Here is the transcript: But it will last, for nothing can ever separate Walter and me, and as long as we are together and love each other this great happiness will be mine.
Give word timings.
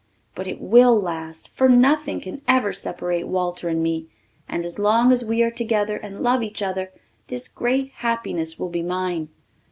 But 0.33 0.47
it 0.47 0.59
will 0.59 0.99
last, 0.99 1.49
for 1.49 1.69
nothing 1.69 2.21
can 2.21 2.41
ever 2.47 2.73
separate 2.73 3.27
Walter 3.27 3.69
and 3.69 3.83
me, 3.83 4.07
and 4.49 4.65
as 4.65 4.79
long 4.79 5.11
as 5.11 5.23
we 5.23 5.43
are 5.43 5.51
together 5.51 5.95
and 5.97 6.21
love 6.23 6.41
each 6.41 6.63
other 6.63 6.91
this 7.27 7.47
great 7.47 7.91
happiness 7.97 8.57
will 8.57 8.69
be 8.69 8.81
mine. 8.81 9.29